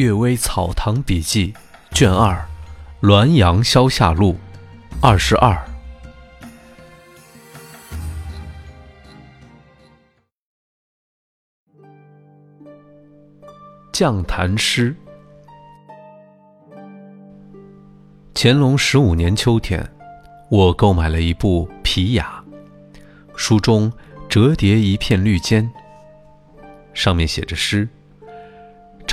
[0.00, 1.52] 阅微草堂笔记》
[1.94, 2.34] 卷二
[3.06, 4.32] 《滦阳消夏录》
[5.02, 5.54] 二十二。
[13.92, 14.96] 绛谈诗。
[18.34, 19.86] 乾隆十五年秋天，
[20.50, 22.42] 我购买了一部《皮雅》，
[23.36, 23.92] 书中
[24.30, 25.68] 折叠一片绿笺，
[26.94, 27.86] 上面写着诗：“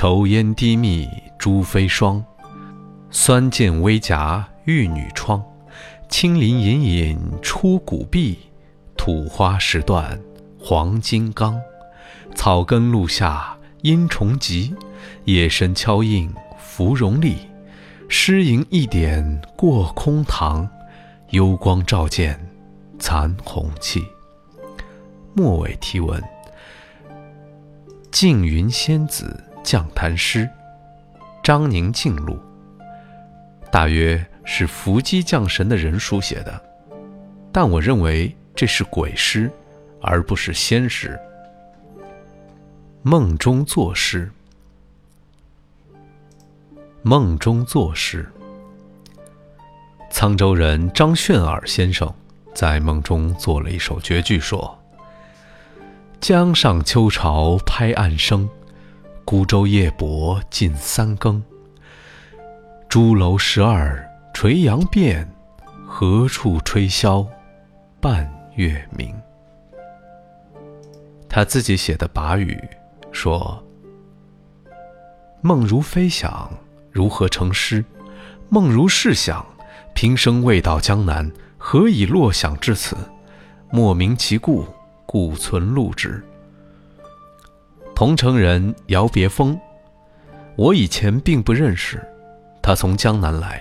[0.00, 1.08] 愁烟低密
[1.40, 2.24] 珠飞霜，
[3.10, 5.42] 酸剑微夹玉女窗。
[6.08, 8.38] 青林隐隐出古壁，
[8.96, 10.16] 土花石断
[10.56, 11.60] 黄金刚。
[12.36, 14.72] 草根露下。”阴虫急，
[15.24, 17.36] 夜深敲印芙蓉丽。
[18.08, 20.68] 诗吟一点过空堂，
[21.30, 22.38] 幽光照见
[23.00, 24.04] 残红气。
[25.34, 26.22] 末尾题文：
[28.12, 30.48] 缙云仙子降坛诗，
[31.42, 32.38] 张宁静录。
[33.70, 36.62] 大约是伏击降神的人书写的，
[37.52, 39.50] 但我认为这是鬼诗，
[40.00, 41.18] 而不是仙诗。
[43.02, 44.30] 梦中作诗，
[47.02, 48.26] 梦中作诗。
[50.10, 52.12] 沧州人张炫耳先生
[52.54, 54.78] 在梦中做了一首绝句，说
[56.20, 58.48] ：“江上秋潮拍岸声，
[59.30, 61.42] 孤舟夜泊近三更。
[62.88, 65.30] 朱楼十二垂杨遍，
[65.86, 67.28] 何处吹箫
[68.00, 69.14] 半月明？”
[71.28, 72.58] 他自己写的跋语。
[73.12, 73.62] 说
[75.42, 76.50] ：“梦如飞翔，
[76.90, 77.84] 如何成诗？
[78.48, 79.44] 梦如是想，
[79.94, 82.96] 平生未到江南，何以落想至此？
[83.70, 84.64] 莫名其故，
[85.04, 86.24] 故存录之。”
[87.98, 89.58] 桐城人姚别峰，
[90.54, 92.00] 我以前并不认识，
[92.62, 93.60] 他从江南来，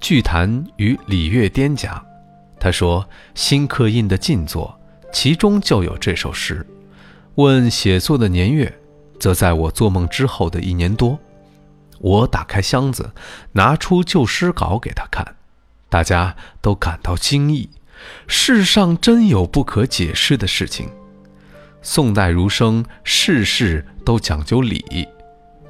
[0.00, 2.04] 聚谈与礼乐颠家，
[2.58, 4.76] 他说新刻印的晋作，
[5.12, 6.66] 其中就有这首诗。
[7.36, 8.76] 问写作的年月，
[9.20, 11.16] 则在我做梦之后的一年多。
[12.00, 13.12] 我打开箱子，
[13.52, 15.36] 拿出旧诗稿给他看，
[15.88, 17.70] 大家都感到惊异。
[18.26, 20.90] 世上真有不可解释的事情。
[21.82, 25.08] 宋代儒生事事都讲究礼，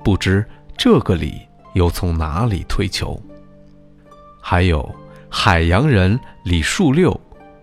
[0.04, 0.44] 不知
[0.76, 1.40] 这个礼
[1.74, 3.20] 又从哪里推求？
[4.40, 4.94] 还有
[5.28, 7.18] 海洋人李树六，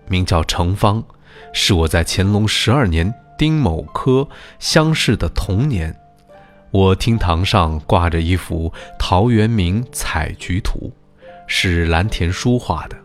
[0.08, 1.04] 名叫程方，
[1.54, 3.14] 是我在乾隆十二年。
[3.38, 5.96] 丁某科乡试的同年，
[6.72, 10.92] 我厅堂上挂着一幅陶渊明采菊图，
[11.46, 12.98] 是蓝田书画的。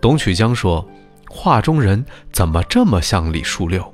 [0.00, 0.88] 董曲江说
[1.28, 2.02] ：“画中人
[2.32, 3.92] 怎么这么像李树六？”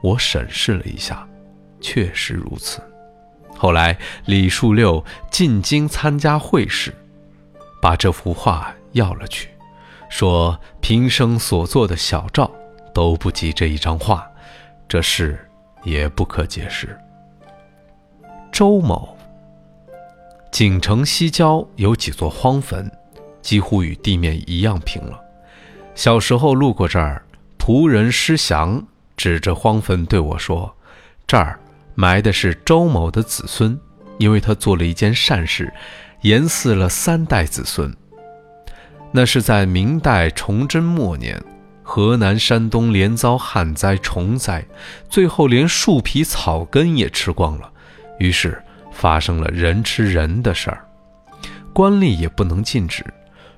[0.00, 1.26] 我审视了一下，
[1.80, 2.80] 确实如此。
[3.56, 6.94] 后来李树六进京参加会试，
[7.82, 9.50] 把这幅画要了去，
[10.08, 12.50] 说平生所做的小照
[12.94, 14.26] 都不及这一张画。
[14.88, 15.38] 这事
[15.84, 16.98] 也不可解释。
[18.50, 19.16] 周某，
[20.50, 22.90] 锦城西郊有几座荒坟，
[23.40, 25.20] 几乎与地面一样平了。
[25.94, 27.22] 小时候路过这儿，
[27.58, 28.84] 仆人施祥
[29.20, 30.74] 指着荒坟对我说
[31.28, 31.60] ：“这儿
[31.94, 33.78] 埋的是周某的子孙，
[34.16, 35.70] 因为他做了一件善事，
[36.22, 37.94] 延祀了三代子孙。”
[39.12, 41.38] 那是在明代崇祯末年。
[41.82, 44.64] 河南、山东连遭旱灾、虫灾，
[45.10, 47.70] 最后连树皮、草根也吃光了，
[48.18, 50.82] 于是发生了人吃人的事儿。
[51.74, 53.04] 官吏也不能禁止，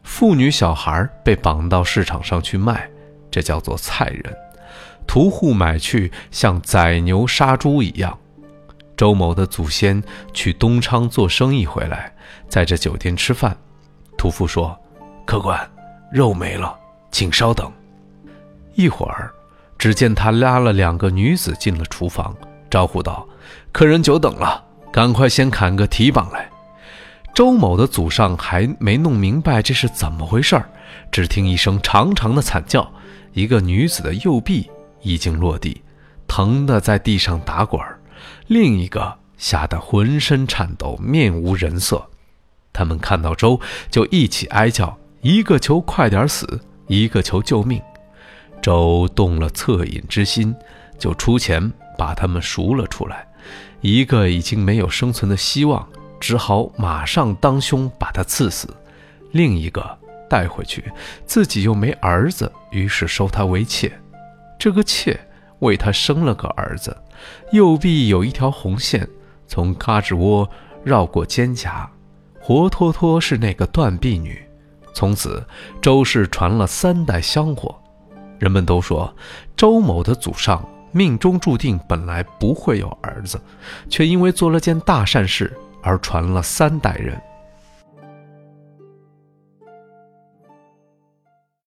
[0.02, 2.90] 妇女小孩被绑到市场上去卖，
[3.30, 4.34] 这叫做菜人。
[5.06, 8.16] 屠户买去像宰牛杀猪一样。
[8.96, 10.02] 周某的祖先
[10.32, 12.14] 去东昌做生意回来，
[12.48, 13.56] 在这酒店吃饭，
[14.16, 14.78] 屠夫说
[15.26, 15.58] ：“客官，
[16.12, 16.78] 肉没了，
[17.10, 17.70] 请稍等。”
[18.74, 19.32] 一会儿，
[19.76, 22.36] 只见他拉了两个女子进了厨房，
[22.70, 23.26] 招呼道
[23.72, 26.48] ：“客人久等了，赶快先砍个蹄膀来。”
[27.34, 30.68] 周某的祖上还没弄明白这是怎么回事儿，
[31.10, 32.88] 只听一声长长的惨叫，
[33.32, 34.70] 一个女子的右臂
[35.02, 35.82] 已经落地，
[36.26, 37.98] 疼得在地上打滚儿；
[38.46, 42.08] 另一个吓得浑身颤抖，面无人色。
[42.72, 43.60] 他们看到周，
[43.90, 47.82] 就一起哀叫，一个求快点死，一个求救命。
[48.62, 50.54] 周动了恻隐之心，
[50.98, 53.26] 就出钱把他们赎了出来。
[53.80, 55.86] 一个已经没有生存的希望，
[56.20, 58.68] 只好马上当凶把他刺死；
[59.32, 59.98] 另一个
[60.30, 60.84] 带回去，
[61.26, 63.92] 自己又没儿子，于是收他为妾。
[64.62, 65.18] 这个妾
[65.58, 66.96] 为他生了个儿子，
[67.50, 69.08] 右臂有一条红线，
[69.48, 70.48] 从胳肢窝
[70.84, 71.84] 绕过肩胛，
[72.40, 74.40] 活脱脱是那个断臂女。
[74.94, 75.44] 从此，
[75.80, 77.74] 周氏传了三代香火。
[78.38, 79.12] 人们都说，
[79.56, 83.40] 周某的祖上命中注定本来不会有儿子，
[83.90, 87.20] 却因为做了件大善事而传了三代人。